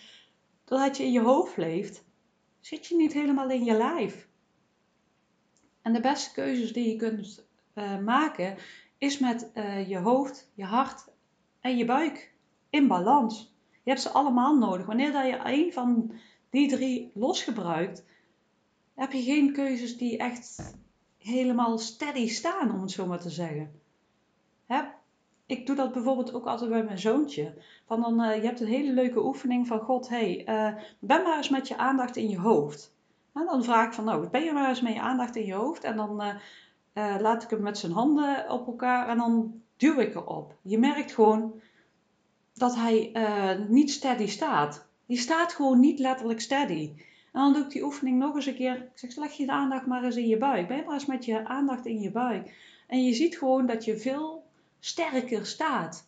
doordat 0.65 0.97
je 0.97 1.03
in 1.03 1.11
je 1.11 1.21
hoofd 1.21 1.57
leeft, 1.57 2.03
zit 2.59 2.85
je 2.85 2.95
niet 2.95 3.13
helemaal 3.13 3.49
in 3.49 3.63
je 3.63 3.73
lijf. 3.73 4.27
En 5.81 5.93
de 5.93 5.99
beste 5.99 6.33
keuzes 6.33 6.73
die 6.73 6.89
je 6.89 6.95
kunt 6.95 7.45
uh, 7.75 7.99
maken, 7.99 8.57
is 8.97 9.19
met 9.19 9.51
uh, 9.53 9.89
je 9.89 9.97
hoofd, 9.97 10.51
je 10.53 10.65
hart 10.65 11.07
en 11.59 11.77
je 11.77 11.85
buik 11.85 12.33
in 12.69 12.87
balans. 12.87 13.52
Je 13.83 13.89
hebt 13.89 14.01
ze 14.01 14.09
allemaal 14.09 14.57
nodig. 14.57 14.85
Wanneer 14.85 15.11
dat 15.11 15.25
je 15.25 15.39
een 15.43 15.73
van 15.73 16.11
die 16.49 16.67
drie 16.67 17.11
losgebruikt, 17.13 18.05
heb 18.95 19.11
je 19.11 19.21
geen 19.21 19.53
keuzes 19.53 19.97
die 19.97 20.17
echt 20.17 20.75
helemaal 21.17 21.77
steady 21.77 22.27
staan, 22.27 22.73
om 22.73 22.81
het 22.81 22.91
zo 22.91 23.05
maar 23.05 23.19
te 23.19 23.29
zeggen. 23.29 23.81
Ik 25.45 25.65
doe 25.65 25.75
dat 25.75 25.93
bijvoorbeeld 25.93 26.33
ook 26.33 26.45
altijd 26.45 26.69
bij 26.69 26.83
mijn 26.83 26.99
zoontje. 26.99 27.53
Van 27.85 28.01
dan, 28.01 28.21
uh, 28.21 28.35
je 28.35 28.41
hebt 28.41 28.59
een 28.59 28.67
hele 28.67 28.93
leuke 28.93 29.25
oefening 29.25 29.67
van 29.67 29.79
God, 29.79 30.09
hey, 30.09 30.47
uh, 30.49 30.81
ben 30.99 31.23
maar 31.23 31.37
eens 31.37 31.49
met 31.49 31.67
je 31.67 31.77
aandacht 31.77 32.15
in 32.15 32.29
je 32.29 32.39
hoofd. 32.39 32.93
En 33.33 33.45
dan 33.45 33.63
vraag 33.63 33.87
ik 33.87 33.93
van, 33.93 34.03
nou, 34.03 34.29
ben 34.29 34.43
je 34.43 34.51
maar 34.51 34.69
eens 34.69 34.81
met 34.81 34.93
je 34.93 35.01
aandacht 35.01 35.35
in 35.35 35.45
je 35.45 35.53
hoofd? 35.53 35.83
En 35.83 35.95
dan 35.95 36.21
uh, 36.93 37.15
laat 37.19 37.43
ik 37.43 37.49
hem 37.49 37.61
met 37.61 37.77
zijn 37.77 37.91
handen 37.91 38.49
op 38.49 38.67
elkaar 38.67 39.07
en 39.07 39.17
dan 39.17 39.61
duw 39.77 39.99
ik 39.99 40.15
erop. 40.15 40.55
Je 40.61 40.77
merkt 40.77 41.11
gewoon 41.11 41.61
dat 42.53 42.75
hij 42.75 43.11
niet 43.67 43.91
steady 43.91 44.27
staat. 44.27 44.85
Die 45.05 45.17
staat 45.17 45.53
gewoon 45.53 45.79
niet 45.79 45.99
letterlijk 45.99 46.41
steady. 46.41 46.91
En 47.31 47.41
dan 47.41 47.53
doe 47.53 47.63
ik 47.63 47.69
die 47.69 47.83
oefening 47.83 48.19
nog 48.19 48.35
eens 48.35 48.45
een 48.45 48.55
keer. 48.55 48.75
Ik 48.75 48.91
zeg, 48.93 49.15
leg 49.15 49.31
je 49.31 49.45
de 49.45 49.51
aandacht 49.51 49.85
maar 49.85 50.03
eens 50.03 50.15
in 50.15 50.27
je 50.27 50.37
buik. 50.37 50.67
Ben 50.67 50.83
maar 50.85 50.93
eens 50.93 51.05
met 51.05 51.25
je 51.25 51.45
aandacht 51.45 51.85
in 51.85 51.99
je 51.99 52.11
buik. 52.11 52.53
En 52.87 53.03
je 53.03 53.13
ziet 53.13 53.37
gewoon 53.37 53.65
dat 53.65 53.85
je 53.85 53.97
veel 53.97 54.43
sterker 54.79 55.45
staat. 55.45 56.07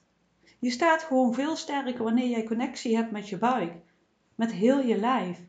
Je 0.59 0.69
staat 0.69 1.03
gewoon 1.03 1.33
veel 1.33 1.55
sterker 1.55 2.03
wanneer 2.03 2.29
jij 2.29 2.43
connectie 2.43 2.95
hebt 2.95 3.11
met 3.11 3.29
je 3.29 3.37
buik. 3.37 3.73
Met 4.35 4.51
heel 4.51 4.79
je 4.79 4.97
lijf. 4.97 5.39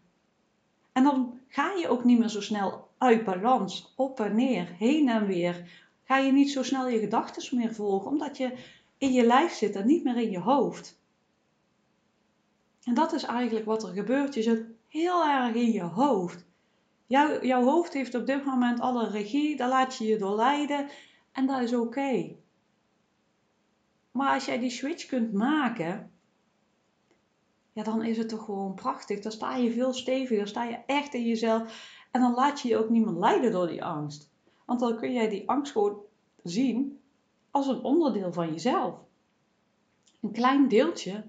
En 0.93 1.03
dan 1.03 1.41
ga 1.49 1.73
je 1.73 1.89
ook 1.89 2.05
niet 2.05 2.19
meer 2.19 2.29
zo 2.29 2.41
snel 2.41 2.89
uit 2.99 3.25
balans, 3.25 3.93
op 3.97 4.21
en 4.21 4.35
neer, 4.35 4.69
heen 4.79 5.09
en 5.09 5.27
weer. 5.27 5.85
Ga 6.05 6.17
je 6.17 6.33
niet 6.33 6.51
zo 6.51 6.63
snel 6.63 6.89
je 6.89 6.99
gedachten 6.99 7.57
meer 7.57 7.75
volgen, 7.75 8.11
omdat 8.11 8.37
je 8.37 8.53
in 8.99 9.13
je 9.13 9.27
lijf 9.27 9.53
zit 9.53 9.77
en 9.77 9.87
niet 9.87 10.05
meer 10.05 10.17
in 10.17 10.31
je 10.31 10.41
hoofd. 10.41 11.01
En 12.85 12.95
dat 12.95 13.13
is 13.13 13.23
eigenlijk 13.23 13.67
wat 13.67 13.83
er 13.83 13.93
gebeurt. 13.93 14.35
Je 14.35 14.43
zit 14.43 14.67
heel 14.89 15.25
erg 15.25 15.55
in 15.55 15.73
je 15.73 15.83
hoofd. 15.83 16.45
Jouw, 17.07 17.43
jouw 17.43 17.63
hoofd 17.63 17.93
heeft 17.93 18.15
op 18.15 18.27
dit 18.27 18.45
moment 18.45 18.81
alle 18.81 19.09
regie, 19.09 19.57
daar 19.57 19.69
laat 19.69 19.97
je 19.97 20.07
je 20.07 20.19
door 20.19 20.37
leiden 20.37 20.89
en 21.33 21.47
dat 21.47 21.61
is 21.61 21.75
oké. 21.75 22.37
Maar 24.11 24.35
als 24.35 24.45
jij 24.45 24.59
die 24.59 24.71
switch 24.71 25.07
kunt 25.07 25.33
maken, 25.33 26.11
ja, 27.73 27.83
dan 27.83 28.05
is 28.05 28.17
het 28.17 28.29
toch 28.29 28.45
gewoon 28.45 28.75
prachtig. 28.75 29.21
Dan 29.21 29.33
sta 29.33 29.57
je 29.57 29.73
veel 29.73 29.93
steviger, 29.93 30.49
sta 30.49 30.65
je 30.65 30.79
echt 30.87 31.15
in 31.15 31.25
jezelf 31.25 31.95
en 32.11 32.21
dan 32.21 32.35
laat 32.35 32.61
je 32.61 32.69
je 32.69 32.77
ook 32.77 32.89
niet 32.89 33.05
meer 33.05 33.15
leiden 33.15 33.53
door 33.53 33.67
die 33.67 33.85
angst. 33.85 34.31
Want 34.67 34.81
dan 34.81 34.97
kun 34.97 35.13
jij 35.13 35.29
die 35.29 35.49
angst 35.49 35.73
gewoon 35.73 36.01
zien 36.43 37.01
als 37.57 37.67
een 37.67 37.83
onderdeel 37.83 38.33
van 38.33 38.51
jezelf. 38.51 38.95
Een 40.21 40.33
klein 40.33 40.69
deeltje 40.69 41.25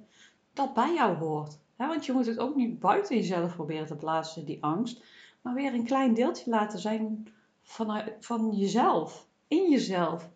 dat 0.54 0.74
bij 0.74 0.94
jou 0.94 1.18
hoort 1.18 1.58
want 1.86 2.06
je 2.06 2.12
moet 2.12 2.26
het 2.26 2.40
ook 2.40 2.56
niet 2.56 2.80
buiten 2.80 3.16
jezelf 3.16 3.56
proberen 3.56 3.86
te 3.86 3.96
plaatsen, 3.96 4.46
die 4.46 4.64
angst. 4.64 5.04
Maar 5.42 5.54
weer 5.54 5.74
een 5.74 5.86
klein 5.86 6.14
deeltje 6.14 6.50
laten 6.50 6.80
zijn 6.80 7.28
van, 7.62 8.02
van 8.20 8.52
jezelf, 8.52 9.28
in 9.48 9.70
jezelf. 9.72 10.30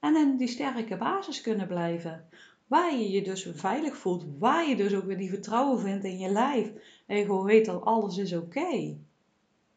En 0.00 0.16
in 0.16 0.36
die 0.36 0.48
sterke 0.48 0.96
basis 0.96 1.40
kunnen 1.40 1.66
blijven. 1.66 2.28
Waar 2.66 2.94
je 2.94 3.10
je 3.10 3.22
dus 3.22 3.48
veilig 3.54 3.96
voelt. 3.96 4.24
Waar 4.38 4.68
je 4.68 4.76
dus 4.76 4.94
ook 4.94 5.04
weer 5.04 5.18
die 5.18 5.30
vertrouwen 5.30 5.80
vindt 5.80 6.04
in 6.04 6.18
je 6.18 6.28
lijf. 6.28 6.72
En 7.06 7.16
je 7.16 7.24
gewoon 7.24 7.44
weet 7.44 7.66
dat 7.66 7.84
alles 7.84 8.16
is 8.16 8.34
oké. 8.34 8.96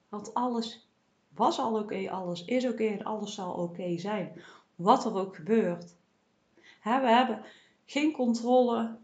Want 0.10 0.34
alles 0.34 0.90
was 1.34 1.60
al 1.60 1.80
oké, 1.80 2.10
alles 2.10 2.46
is 2.46 2.66
oké 2.66 2.84
en 2.84 3.04
alles 3.04 3.34
zal 3.34 3.54
oké 3.54 3.98
zijn. 3.98 4.32
Wat 4.76 5.06
er 5.06 5.16
ook 5.16 5.36
gebeurt. 5.36 5.96
we 6.84 6.90
hebben 6.90 7.42
geen 7.86 8.12
controle 8.12 8.96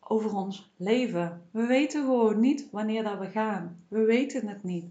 over 0.00 0.36
ons 0.36 0.70
leven. 0.76 1.42
We 1.50 1.66
weten 1.66 2.02
gewoon 2.02 2.40
niet 2.40 2.68
wanneer 2.70 3.02
dat 3.02 3.18
we 3.18 3.30
gaan. 3.30 3.84
We 3.88 4.04
weten 4.04 4.48
het 4.48 4.62
niet. 4.62 4.86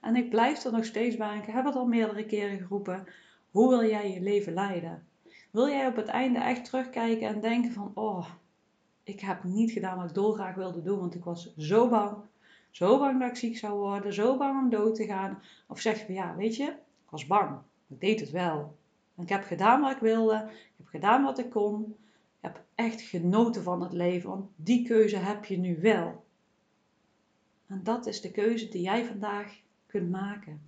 En 0.00 0.16
ik 0.16 0.30
blijf 0.30 0.64
er 0.64 0.72
nog 0.72 0.84
steeds 0.84 1.16
bij. 1.16 1.36
Ik 1.36 1.46
heb 1.46 1.64
het 1.64 1.74
al 1.74 1.86
meerdere 1.86 2.26
keren 2.26 2.58
geroepen. 2.58 3.06
Hoe 3.50 3.68
wil 3.68 3.84
jij 3.84 4.12
je 4.12 4.20
leven 4.20 4.52
leiden? 4.52 5.06
Wil 5.50 5.68
jij 5.68 5.86
op 5.86 5.96
het 5.96 6.08
einde 6.08 6.38
echt 6.38 6.64
terugkijken 6.64 7.28
en 7.28 7.40
denken 7.40 7.72
van... 7.72 7.90
Oh, 7.94 8.26
ik 9.02 9.20
heb 9.20 9.44
niet 9.44 9.70
gedaan 9.70 9.96
wat 9.96 10.08
ik 10.08 10.14
dolgraag 10.14 10.54
wilde 10.54 10.82
doen. 10.82 10.98
Want 10.98 11.14
ik 11.14 11.24
was 11.24 11.54
zo 11.56 11.88
bang. 11.88 12.16
Zo 12.70 12.98
bang 12.98 13.20
dat 13.20 13.28
ik 13.28 13.36
ziek 13.36 13.56
zou 13.56 13.78
worden. 13.78 14.12
Zo 14.12 14.36
bang 14.36 14.62
om 14.62 14.70
dood 14.70 14.94
te 14.94 15.04
gaan. 15.04 15.42
Of 15.66 15.80
zeg 15.80 16.06
je 16.06 16.12
ja, 16.12 16.34
weet 16.36 16.56
je, 16.56 16.64
ik 16.64 17.10
was 17.10 17.26
bang. 17.26 17.58
Ik 17.88 18.00
deed 18.00 18.20
het 18.20 18.30
wel. 18.30 18.76
Ik 19.22 19.28
heb 19.28 19.44
gedaan 19.44 19.80
wat 19.80 19.92
ik 19.92 19.98
wilde. 19.98 20.34
Ik 20.50 20.74
heb 20.76 20.86
gedaan 20.86 21.22
wat 21.22 21.38
ik 21.38 21.50
kon 21.50 21.96
heb 22.40 22.64
echt 22.74 23.00
genoten 23.00 23.62
van 23.62 23.82
het 23.82 23.92
leven, 23.92 24.30
want 24.30 24.50
die 24.56 24.86
keuze 24.86 25.16
heb 25.16 25.44
je 25.44 25.58
nu 25.58 25.80
wel. 25.80 26.24
En 27.66 27.80
dat 27.82 28.06
is 28.06 28.20
de 28.20 28.30
keuze 28.30 28.68
die 28.68 28.82
jij 28.82 29.04
vandaag 29.04 29.60
kunt 29.86 30.10
maken. 30.10 30.60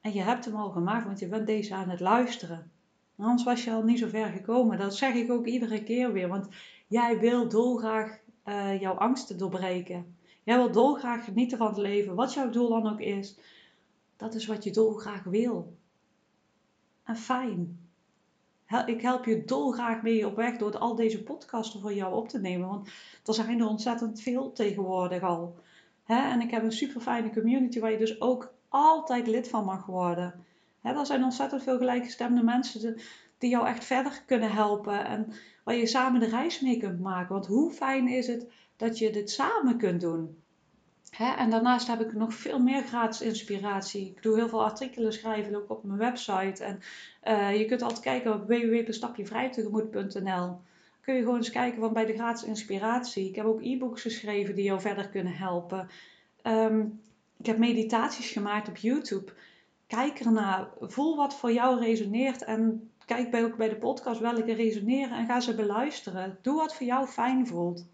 En 0.00 0.12
je 0.12 0.22
hebt 0.22 0.44
hem 0.44 0.54
al 0.54 0.70
gemaakt, 0.70 1.04
want 1.04 1.18
je 1.18 1.28
bent 1.28 1.46
deze 1.46 1.74
aan 1.74 1.88
het 1.88 2.00
luisteren. 2.00 2.70
Anders 3.16 3.44
was 3.44 3.64
je 3.64 3.70
al 3.70 3.82
niet 3.82 3.98
zo 3.98 4.08
ver 4.08 4.28
gekomen. 4.28 4.78
Dat 4.78 4.96
zeg 4.96 5.14
ik 5.14 5.30
ook 5.30 5.46
iedere 5.46 5.82
keer 5.82 6.12
weer, 6.12 6.28
want 6.28 6.48
jij 6.86 7.18
wil 7.18 7.48
dolgraag 7.48 8.18
uh, 8.44 8.80
jouw 8.80 8.94
angsten 8.94 9.38
doorbreken. 9.38 10.16
Jij 10.42 10.56
wil 10.56 10.72
dolgraag 10.72 11.24
genieten 11.24 11.58
van 11.58 11.66
het 11.66 11.76
leven, 11.76 12.14
wat 12.14 12.34
jouw 12.34 12.50
doel 12.50 12.68
dan 12.68 12.92
ook 12.92 13.00
is. 13.00 13.38
Dat 14.16 14.34
is 14.34 14.46
wat 14.46 14.64
je 14.64 14.70
dolgraag 14.70 15.24
wil. 15.24 15.76
En 17.08 17.16
fijn 17.16 17.88
ik 18.86 19.00
help 19.00 19.24
je 19.24 19.44
dolgraag 19.44 20.02
mee 20.02 20.26
op 20.26 20.36
weg 20.36 20.56
door 20.56 20.78
al 20.78 20.94
deze 20.94 21.22
podcasten 21.22 21.80
voor 21.80 21.92
jou 21.94 22.14
op 22.14 22.28
te 22.28 22.40
nemen. 22.40 22.68
Want 22.68 22.88
er 23.24 23.34
zijn 23.34 23.60
er 23.60 23.66
ontzettend 23.66 24.20
veel 24.20 24.52
tegenwoordig 24.52 25.22
al. 25.22 25.58
en 26.06 26.40
ik 26.40 26.50
heb 26.50 26.62
een 26.62 26.72
super 26.72 27.00
fijne 27.00 27.32
community 27.32 27.80
waar 27.80 27.90
je 27.90 27.98
dus 27.98 28.20
ook 28.20 28.54
altijd 28.68 29.26
lid 29.26 29.48
van 29.48 29.64
mag 29.64 29.86
worden. 29.86 30.44
er 30.82 31.06
zijn 31.06 31.24
ontzettend 31.24 31.62
veel 31.62 31.78
gelijkgestemde 31.78 32.42
mensen 32.42 33.00
die 33.38 33.50
jou 33.50 33.66
echt 33.66 33.84
verder 33.84 34.22
kunnen 34.26 34.52
helpen. 34.52 35.04
En 35.04 35.32
waar 35.64 35.74
je 35.74 35.86
samen 35.86 36.20
de 36.20 36.28
reis 36.28 36.60
mee 36.60 36.78
kunt 36.78 37.00
maken. 37.00 37.32
Want 37.32 37.46
hoe 37.46 37.70
fijn 37.70 38.08
is 38.08 38.26
het 38.26 38.46
dat 38.76 38.98
je 38.98 39.10
dit 39.10 39.30
samen 39.30 39.78
kunt 39.78 40.00
doen? 40.00 40.42
En 41.18 41.50
daarnaast 41.50 41.86
heb 41.86 42.00
ik 42.00 42.12
nog 42.12 42.34
veel 42.34 42.58
meer 42.58 42.82
gratis 42.82 43.20
inspiratie. 43.20 44.06
Ik 44.06 44.22
doe 44.22 44.36
heel 44.36 44.48
veel 44.48 44.64
artikelen 44.64 45.12
schrijven, 45.12 45.56
ook 45.56 45.70
op 45.70 45.84
mijn 45.84 45.98
website. 45.98 46.64
En 46.64 46.80
uh, 47.24 47.58
je 47.58 47.64
kunt 47.64 47.82
altijd 47.82 48.00
kijken 48.00 48.34
op 48.34 48.46
www.stapjevrijtegemoed.nl. 48.46 50.60
Kun 51.00 51.14
je 51.14 51.20
gewoon 51.20 51.36
eens 51.36 51.50
kijken 51.50 51.80
van 51.80 51.92
bij 51.92 52.06
de 52.06 52.14
gratis 52.14 52.48
inspiratie. 52.48 53.28
Ik 53.28 53.34
heb 53.34 53.44
ook 53.44 53.62
e-books 53.62 54.02
geschreven 54.02 54.54
die 54.54 54.64
jou 54.64 54.80
verder 54.80 55.08
kunnen 55.08 55.36
helpen. 55.36 55.88
Um, 56.42 57.00
ik 57.38 57.46
heb 57.46 57.58
meditaties 57.58 58.30
gemaakt 58.30 58.68
op 58.68 58.76
YouTube. 58.76 59.32
kijk 59.86 60.20
ernaar. 60.20 60.68
Voel 60.80 61.16
wat 61.16 61.34
voor 61.34 61.52
jou 61.52 61.80
resoneert. 61.80 62.44
En 62.44 62.90
kijk 63.04 63.30
bij, 63.30 63.44
ook 63.44 63.56
bij 63.56 63.68
de 63.68 63.76
podcast 63.76 64.20
welke 64.20 64.52
resoneren. 64.52 65.18
En 65.18 65.26
ga 65.26 65.40
ze 65.40 65.54
beluisteren. 65.54 66.38
Doe 66.42 66.56
wat 66.56 66.74
voor 66.74 66.86
jou 66.86 67.06
fijn 67.06 67.46
voelt. 67.46 67.86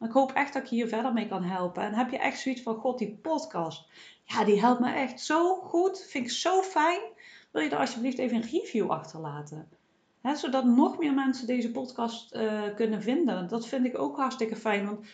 Ik 0.00 0.12
hoop 0.12 0.32
echt 0.32 0.52
dat 0.52 0.62
ik 0.62 0.68
je 0.68 0.74
hier 0.74 0.88
verder 0.88 1.12
mee 1.12 1.28
kan 1.28 1.42
helpen. 1.42 1.82
En 1.82 1.94
heb 1.94 2.10
je 2.10 2.18
echt 2.18 2.40
zoiets 2.40 2.62
van, 2.62 2.74
god, 2.74 2.98
die 2.98 3.18
podcast. 3.22 3.88
Ja, 4.24 4.44
die 4.44 4.60
helpt 4.60 4.80
me 4.80 4.92
echt 4.92 5.20
zo 5.20 5.54
goed. 5.54 6.06
Vind 6.08 6.24
ik 6.24 6.30
zo 6.30 6.62
fijn. 6.62 7.00
Wil 7.50 7.62
je 7.62 7.70
er 7.70 7.78
alsjeblieft 7.78 8.18
even 8.18 8.36
een 8.36 8.48
review 8.50 8.90
achterlaten? 8.90 9.68
He, 10.20 10.34
zodat 10.34 10.64
nog 10.64 10.98
meer 10.98 11.14
mensen 11.14 11.46
deze 11.46 11.70
podcast 11.70 12.34
uh, 12.34 12.62
kunnen 12.74 13.02
vinden. 13.02 13.48
Dat 13.48 13.66
vind 13.66 13.86
ik 13.86 13.98
ook 13.98 14.16
hartstikke 14.16 14.56
fijn. 14.56 14.86
Want 14.86 15.06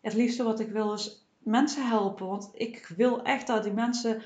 het 0.00 0.14
liefste 0.14 0.42
wat 0.42 0.60
ik 0.60 0.68
wil 0.70 0.92
is 0.92 1.26
mensen 1.38 1.86
helpen. 1.86 2.26
Want 2.26 2.50
ik 2.54 2.92
wil 2.96 3.22
echt 3.22 3.46
dat 3.46 3.62
die 3.62 3.72
mensen 3.72 4.22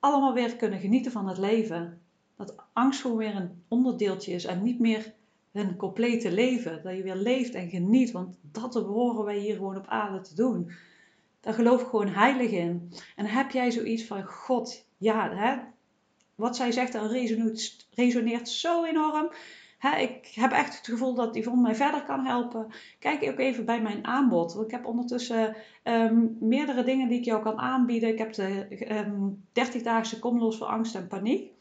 allemaal 0.00 0.32
weer 0.32 0.56
kunnen 0.56 0.80
genieten 0.80 1.12
van 1.12 1.28
het 1.28 1.38
leven. 1.38 2.00
Dat 2.36 2.54
angst 2.72 3.00
gewoon 3.00 3.16
weer 3.16 3.36
een 3.36 3.62
onderdeeltje 3.68 4.32
is 4.32 4.44
en 4.44 4.62
niet 4.62 4.78
meer 4.78 5.14
hun 5.52 5.76
complete 5.76 6.32
leven. 6.32 6.82
Dat 6.82 6.96
je 6.96 7.02
weer 7.02 7.16
leeft 7.16 7.54
en 7.54 7.68
geniet. 7.68 8.10
Want 8.10 8.38
dat 8.42 8.72
behoren 8.72 9.24
wij 9.24 9.38
hier 9.38 9.54
gewoon 9.54 9.76
op 9.76 9.86
aarde 9.86 10.20
te 10.20 10.34
doen. 10.34 10.70
Daar 11.40 11.54
geloof 11.54 11.80
ik 11.80 11.86
gewoon 11.86 12.08
heilig 12.08 12.50
in. 12.50 12.92
En 13.16 13.26
heb 13.26 13.50
jij 13.50 13.70
zoiets 13.70 14.04
van 14.04 14.24
God, 14.24 14.84
ja, 14.96 15.34
hè, 15.34 15.56
wat 16.34 16.56
zij 16.56 16.72
zegt, 16.72 16.92
dat 16.92 17.10
resoneert, 17.10 17.86
resoneert 17.94 18.48
zo 18.48 18.84
enorm. 18.84 19.32
Hè, 19.78 19.96
ik 19.96 20.26
heb 20.34 20.52
echt 20.52 20.76
het 20.76 20.86
gevoel 20.86 21.14
dat 21.14 21.36
Yvonne 21.36 21.62
mij 21.62 21.74
verder 21.74 22.02
kan 22.02 22.26
helpen. 22.26 22.66
Kijk 22.98 23.30
ook 23.30 23.38
even 23.38 23.64
bij 23.64 23.82
mijn 23.82 24.06
aanbod. 24.06 24.60
Ik 24.64 24.70
heb 24.70 24.86
ondertussen 24.86 25.56
ehm, 25.82 26.26
meerdere 26.38 26.84
dingen 26.84 27.08
die 27.08 27.18
ik 27.18 27.24
jou 27.24 27.42
kan 27.42 27.58
aanbieden. 27.58 28.08
Ik 28.08 28.18
heb 28.18 28.32
de 28.32 28.66
um, 28.96 29.44
30-daagse 29.48 30.18
Kom 30.18 30.38
los 30.38 30.56
voor 30.56 30.66
angst 30.66 30.94
en 30.94 31.06
paniek. 31.06 31.52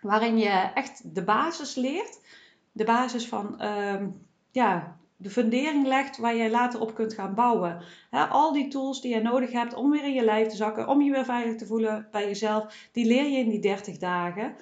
Waarin 0.00 0.38
je 0.38 0.70
echt 0.74 1.14
de 1.14 1.24
basis 1.24 1.74
leert. 1.74 2.20
De 2.74 2.84
basis 2.84 3.28
van 3.28 3.60
ehm, 3.60 4.08
ja, 4.50 4.98
de 5.16 5.30
fundering 5.30 5.86
legt 5.86 6.18
waar 6.18 6.36
jij 6.36 6.50
later 6.50 6.80
op 6.80 6.94
kunt 6.94 7.14
gaan 7.14 7.34
bouwen. 7.34 7.82
al 8.10 8.52
die 8.52 8.68
tools 8.68 9.00
die 9.00 9.14
je 9.14 9.22
nodig 9.22 9.52
hebt 9.52 9.74
om 9.74 9.90
weer 9.90 10.04
in 10.04 10.12
je 10.12 10.24
lijf 10.24 10.48
te 10.48 10.56
zakken, 10.56 10.88
om 10.88 11.02
je 11.02 11.10
weer 11.10 11.24
veilig 11.24 11.56
te 11.56 11.66
voelen 11.66 12.08
bij 12.10 12.26
jezelf, 12.26 12.88
die 12.92 13.06
leer 13.06 13.28
je 13.30 13.38
in 13.38 13.48
die 13.50 13.60
30 13.60 13.98
dagen. 13.98 14.56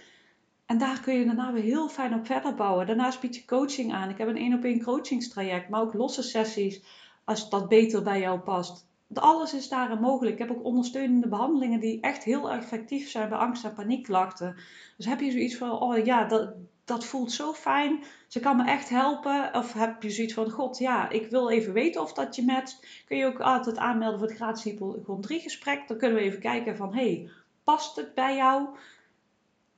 En 0.66 0.78
daar 0.78 1.00
kun 1.00 1.14
je 1.14 1.24
daarna 1.24 1.52
weer 1.52 1.62
heel 1.62 1.88
fijn 1.88 2.14
op 2.14 2.26
verder 2.26 2.54
bouwen. 2.54 2.86
Daarnaast 2.86 3.20
bied 3.20 3.36
je 3.36 3.44
coaching 3.44 3.92
aan. 3.92 4.10
Ik 4.10 4.18
heb 4.18 4.28
een 4.28 4.36
één 4.36 4.54
op 4.54 4.64
één 4.64 4.82
coachingstraject, 4.82 5.68
maar 5.68 5.80
ook 5.80 5.94
losse 5.94 6.22
sessies 6.22 6.82
als 7.24 7.50
dat 7.50 7.68
beter 7.68 8.02
bij 8.02 8.20
jou 8.20 8.38
past. 8.38 8.86
Alles 9.14 9.54
is 9.54 9.68
daarin 9.68 10.00
mogelijk. 10.00 10.38
Ik 10.38 10.48
heb 10.48 10.56
ook 10.56 10.64
ondersteunende 10.64 11.28
behandelingen 11.28 11.80
die 11.80 12.00
echt 12.00 12.24
heel 12.24 12.50
effectief 12.50 13.10
zijn 13.10 13.28
bij 13.28 13.38
angst- 13.38 13.64
en 13.64 13.74
paniekklachten. 13.74 14.56
Dus 14.96 15.06
heb 15.06 15.20
je 15.20 15.30
zoiets 15.30 15.56
van, 15.56 15.70
oh 15.70 16.04
ja, 16.04 16.24
dat, 16.24 16.54
dat 16.92 17.04
voelt 17.04 17.32
zo 17.32 17.52
fijn. 17.52 18.04
Ze 18.28 18.40
kan 18.40 18.56
me 18.56 18.64
echt 18.64 18.88
helpen. 18.88 19.54
Of 19.54 19.72
heb 19.72 20.02
je 20.02 20.10
zoiets 20.10 20.34
van, 20.34 20.50
god 20.50 20.78
ja, 20.78 21.08
ik 21.08 21.30
wil 21.30 21.50
even 21.50 21.72
weten 21.72 22.02
of 22.02 22.12
dat 22.12 22.36
je 22.36 22.44
matcht. 22.44 23.04
Kun 23.06 23.16
je 23.16 23.26
ook 23.26 23.40
altijd 23.40 23.76
aanmelden 23.78 24.18
voor 24.18 24.28
het 24.28 24.36
gratis 24.36 24.64
hypochondrie 24.64 25.40
gesprek. 25.40 25.88
Dan 25.88 25.98
kunnen 25.98 26.18
we 26.18 26.24
even 26.24 26.40
kijken 26.40 26.76
van, 26.76 26.94
hey, 26.94 27.30
past 27.64 27.96
het 27.96 28.14
bij 28.14 28.36
jou? 28.36 28.68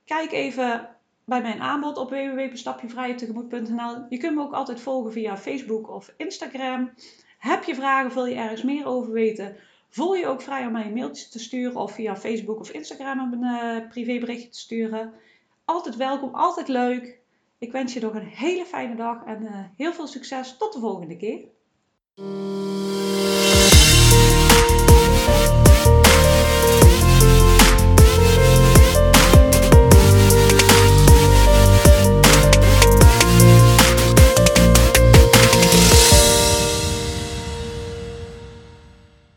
Kijk 0.05 0.31
even 0.31 0.89
bij 1.25 1.41
mijn 1.41 1.61
aanbod 1.61 1.97
op 1.97 2.09
www.stapjevrijetegemoet.nl. 2.09 4.05
Je 4.09 4.17
kunt 4.17 4.35
me 4.35 4.41
ook 4.41 4.53
altijd 4.53 4.79
volgen 4.81 5.11
via 5.11 5.37
Facebook 5.37 5.89
of 5.89 6.13
Instagram. 6.17 6.93
Heb 7.37 7.63
je 7.63 7.75
vragen, 7.75 8.13
wil 8.13 8.25
je 8.25 8.35
ergens 8.35 8.63
meer 8.63 8.85
over 8.85 9.11
weten? 9.11 9.55
Voel 9.89 10.15
je 10.15 10.27
ook 10.27 10.41
vrij 10.41 10.65
om 10.65 10.71
mij 10.71 10.85
een 10.85 10.93
mailtje 10.93 11.29
te 11.29 11.39
sturen 11.39 11.75
of 11.75 11.91
via 11.91 12.15
Facebook 12.15 12.59
of 12.59 12.71
Instagram 12.71 13.33
een 13.33 13.43
uh, 13.43 13.89
privéberichtje 13.89 14.49
te 14.49 14.59
sturen. 14.59 15.13
Altijd 15.65 15.95
welkom, 15.95 16.35
altijd 16.35 16.67
leuk. 16.67 17.19
Ik 17.57 17.71
wens 17.71 17.93
je 17.93 17.99
nog 17.99 18.13
een 18.13 18.27
hele 18.27 18.65
fijne 18.65 18.95
dag 18.95 19.23
en 19.25 19.41
uh, 19.41 19.59
heel 19.77 19.93
veel 19.93 20.07
succes. 20.07 20.57
Tot 20.57 20.73
de 20.73 20.79
volgende 20.79 21.17
keer. 21.17 21.43